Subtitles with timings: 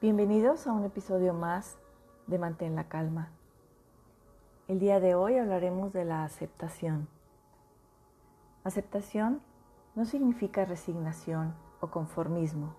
[0.00, 1.76] Bienvenidos a un episodio más
[2.28, 3.30] de Mantén la Calma.
[4.68, 7.08] El día de hoy hablaremos de la aceptación.
[8.62, 9.42] Aceptación
[9.96, 12.76] no significa resignación o conformismo.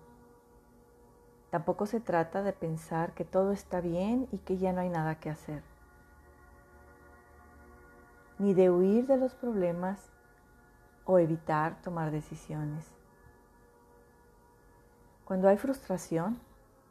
[1.50, 5.20] Tampoco se trata de pensar que todo está bien y que ya no hay nada
[5.20, 5.62] que hacer.
[8.38, 10.08] Ni de huir de los problemas
[11.04, 12.90] o evitar tomar decisiones.
[15.26, 16.40] Cuando hay frustración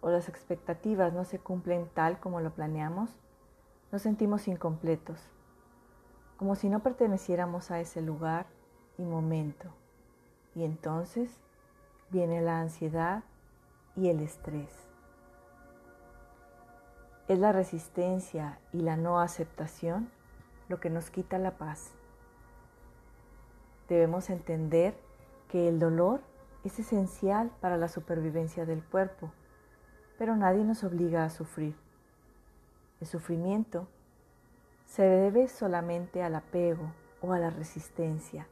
[0.03, 3.09] o las expectativas no se cumplen tal como lo planeamos,
[3.89, 5.17] nos sentimos incompletos,
[6.35, 8.45] como si no perteneciéramos a ese lugar
[8.97, 9.69] y momento.
[10.55, 11.31] Y entonces
[12.09, 13.23] viene la ansiedad
[13.95, 14.69] y el estrés.
[17.29, 20.11] Es la resistencia y la no aceptación
[20.67, 21.93] lo que nos quita la paz.
[23.87, 24.95] Debemos entender
[25.47, 26.19] que el dolor
[26.65, 29.31] es esencial para la supervivencia del cuerpo,
[30.17, 31.75] pero nadie nos obliga a sufrir.
[33.01, 33.87] El sufrimiento
[34.85, 38.47] se debe solamente al apego o a la resistencia.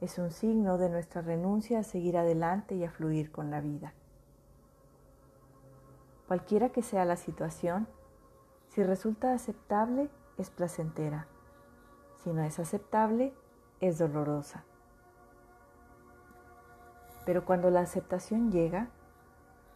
[0.00, 3.92] Es un signo de nuestra renuncia a seguir adelante y a fluir con la vida.
[6.26, 7.86] Cualquiera que sea la situación,
[8.68, 11.26] si resulta aceptable, es placentera.
[12.22, 13.34] Si no es aceptable,
[13.80, 14.64] es dolorosa.
[17.26, 18.88] Pero cuando la aceptación llega,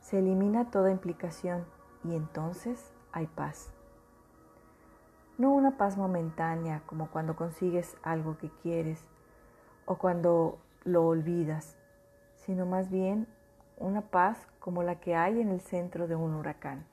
[0.05, 1.65] se elimina toda implicación
[2.05, 3.73] y entonces hay paz.
[5.39, 9.03] No una paz momentánea como cuando consigues algo que quieres
[9.87, 11.79] o cuando lo olvidas,
[12.35, 13.27] sino más bien
[13.79, 16.85] una paz como la que hay en el centro de un huracán.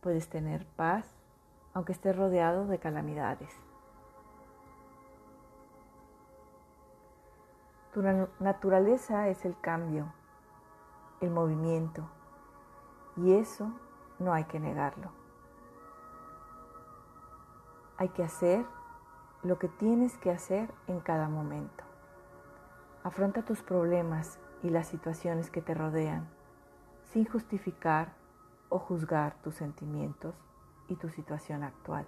[0.00, 1.06] Puedes tener paz
[1.74, 3.54] aunque estés rodeado de calamidades.
[7.92, 8.02] Tu
[8.40, 10.14] naturaleza es el cambio,
[11.22, 12.02] el movimiento,
[13.16, 13.72] y eso
[14.18, 15.10] no hay que negarlo.
[17.96, 18.66] Hay que hacer
[19.42, 21.84] lo que tienes que hacer en cada momento.
[23.04, 26.28] Afronta tus problemas y las situaciones que te rodean
[27.12, 28.14] sin justificar
[28.68, 30.34] o juzgar tus sentimientos
[30.88, 32.06] y tu situación actual.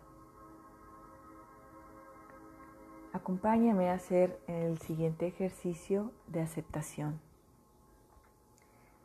[3.12, 7.20] Acompáñame a hacer el siguiente ejercicio de aceptación.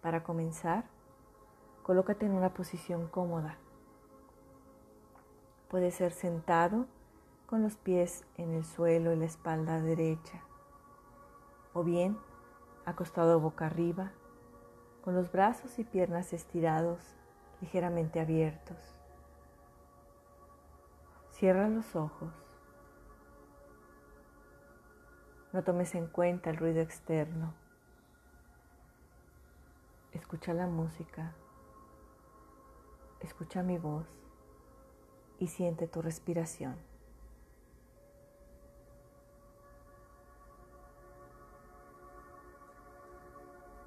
[0.02, 0.86] Para comenzar,
[1.84, 3.58] colócate en una posición cómoda.
[5.70, 6.86] Puede ser sentado
[7.48, 10.42] con los pies en el suelo y la espalda derecha,
[11.74, 12.18] o bien
[12.86, 14.12] acostado boca arriba,
[15.04, 17.16] con los brazos y piernas estirados,
[17.62, 18.78] ligeramente abiertos.
[21.32, 22.34] Cierra los ojos.
[25.54, 27.54] No tomes en cuenta el ruido externo.
[30.30, 31.34] Escucha la música.
[33.20, 34.06] Escucha mi voz
[35.40, 36.76] y siente tu respiración.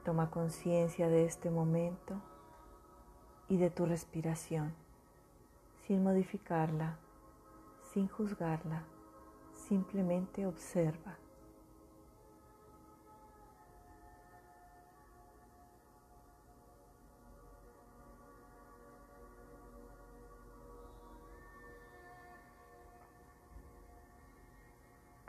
[0.05, 2.21] Toma conciencia de este momento
[3.49, 4.75] y de tu respiración
[5.87, 6.97] sin modificarla,
[7.93, 8.83] sin juzgarla,
[9.69, 11.17] simplemente observa.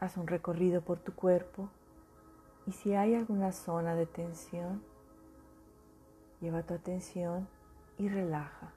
[0.04, 1.70] Haz un recorrido por tu cuerpo
[2.68, 4.84] y si hay alguna zona de tensión,
[6.42, 7.48] lleva tu atención
[7.98, 8.74] y relaja.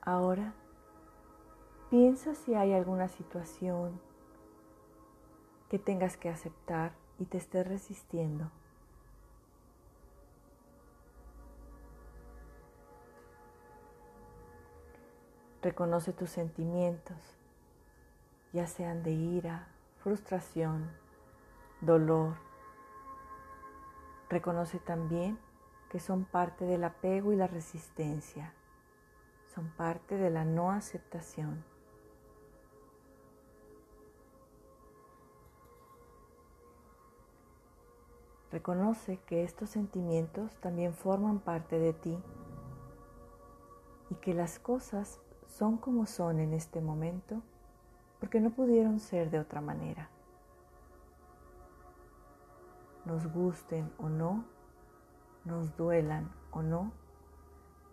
[0.00, 0.54] Ahora
[1.90, 4.00] piensa si hay alguna situación
[5.68, 8.50] que tengas que aceptar y te estés resistiendo.
[15.62, 17.16] Reconoce tus sentimientos,
[18.52, 19.68] ya sean de ira,
[20.02, 20.90] frustración,
[21.80, 22.34] dolor.
[24.28, 25.38] Reconoce también
[25.88, 28.52] que son parte del apego y la resistencia,
[29.54, 31.64] son parte de la no aceptación.
[38.50, 42.18] Reconoce que estos sentimientos también forman parte de ti
[44.10, 45.20] y que las cosas
[45.52, 47.42] son como son en este momento
[48.20, 50.08] porque no pudieron ser de otra manera.
[53.04, 54.44] Nos gusten o no,
[55.44, 56.92] nos duelan o no,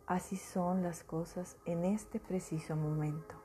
[0.07, 3.35] así son las cosas en este preciso momento.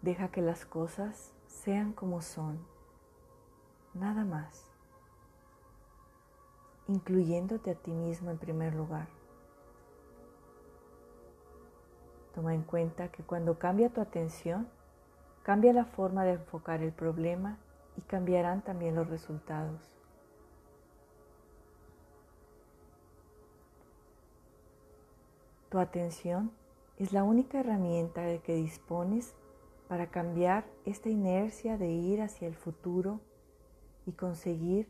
[0.00, 1.35] Deja que las cosas
[1.66, 2.64] sean como son,
[3.92, 4.70] nada más,
[6.86, 9.08] incluyéndote a ti mismo en primer lugar.
[12.36, 14.68] Toma en cuenta que cuando cambia tu atención,
[15.42, 17.58] cambia la forma de enfocar el problema
[17.96, 19.80] y cambiarán también los resultados.
[25.68, 26.52] Tu atención
[26.96, 29.34] es la única herramienta de que dispones
[29.88, 33.20] para cambiar esta inercia de ir hacia el futuro
[34.04, 34.88] y conseguir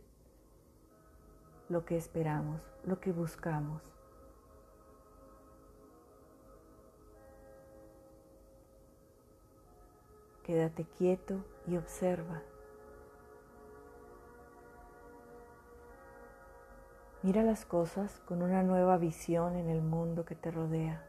[1.68, 3.82] lo que esperamos, lo que buscamos.
[10.44, 12.42] Quédate quieto y observa.
[17.22, 21.04] Mira las cosas con una nueva visión en el mundo que te rodea.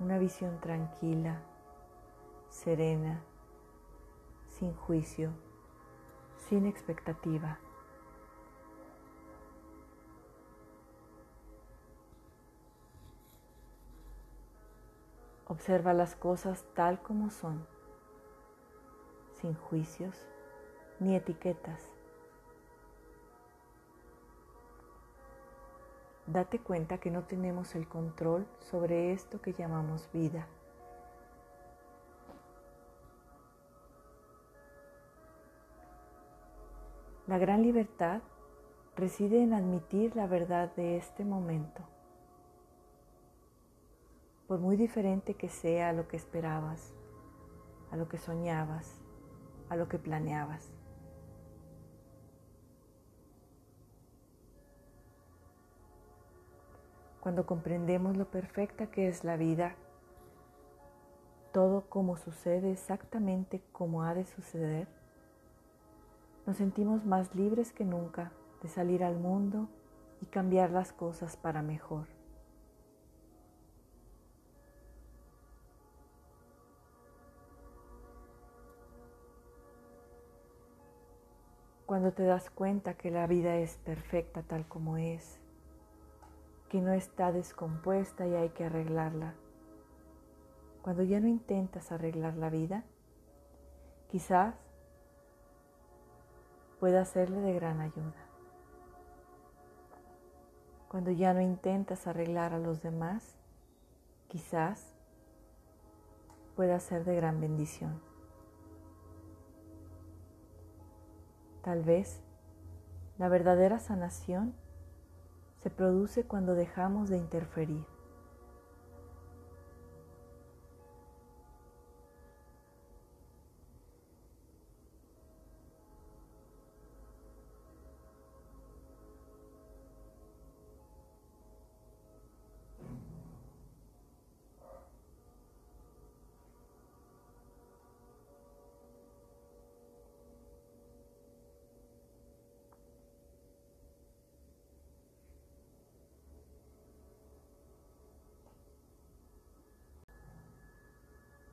[0.00, 1.42] Una visión tranquila,
[2.48, 3.20] serena,
[4.48, 5.30] sin juicio,
[6.48, 7.58] sin expectativa.
[15.46, 17.66] Observa las cosas tal como son,
[19.34, 20.16] sin juicios
[20.98, 21.99] ni etiquetas.
[26.32, 30.46] Date cuenta que no tenemos el control sobre esto que llamamos vida.
[37.26, 38.22] La gran libertad
[38.94, 41.82] reside en admitir la verdad de este momento
[44.46, 46.92] por muy diferente que sea a lo que esperabas,
[47.90, 49.00] a lo que soñabas,
[49.68, 50.72] a lo que planeabas.
[57.20, 59.74] Cuando comprendemos lo perfecta que es la vida,
[61.52, 64.88] todo como sucede exactamente como ha de suceder,
[66.46, 68.32] nos sentimos más libres que nunca
[68.62, 69.68] de salir al mundo
[70.22, 72.06] y cambiar las cosas para mejor.
[81.84, 85.40] Cuando te das cuenta que la vida es perfecta tal como es,
[86.70, 89.34] que no está descompuesta y hay que arreglarla.
[90.82, 92.84] Cuando ya no intentas arreglar la vida,
[94.08, 94.54] quizás
[96.78, 98.24] pueda serle de gran ayuda.
[100.88, 103.36] Cuando ya no intentas arreglar a los demás,
[104.28, 104.94] quizás
[106.54, 108.00] pueda ser de gran bendición.
[111.62, 112.22] Tal vez
[113.18, 114.54] la verdadera sanación
[115.62, 117.84] se produce cuando dejamos de interferir.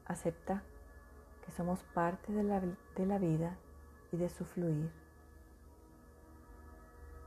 [0.07, 0.63] Acepta
[1.45, 3.57] que somos parte de la, de la vida
[4.11, 4.89] y de su fluir,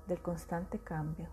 [0.06, 1.28] del constante cambio.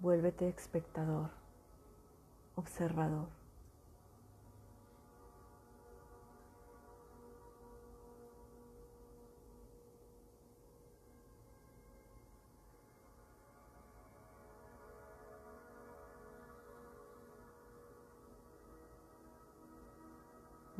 [0.00, 1.30] Vuélvete espectador,
[2.56, 3.43] observador.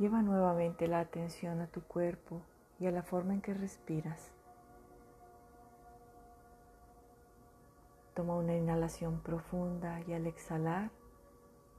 [0.05, 2.43] Lleva nuevamente la atención a tu cuerpo
[2.79, 4.33] y a la forma en que respiras.
[8.13, 10.91] Toma una inhalación profunda y al exhalar,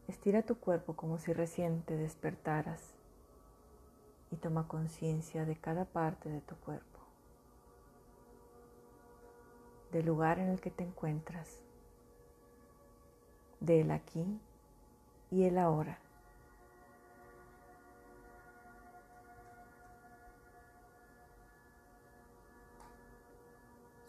[0.08, 2.96] estira tu cuerpo como si recién te despertaras
[4.32, 7.02] y toma conciencia de cada parte de tu cuerpo,
[9.92, 11.62] del lugar en el que te encuentras,
[13.60, 14.42] del aquí
[15.30, 16.00] y el ahora.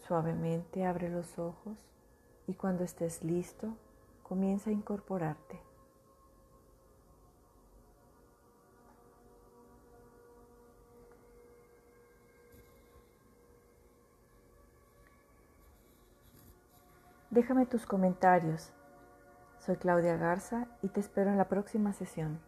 [0.07, 1.77] Suavemente abre los ojos
[2.47, 3.77] y cuando estés listo,
[4.23, 5.61] comienza a incorporarte.
[17.31, 18.71] Déjame tus comentarios.
[19.59, 22.41] Soy Claudia Garza y te espero en la próxima sesión.